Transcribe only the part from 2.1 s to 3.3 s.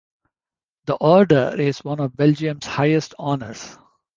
Belgium's highest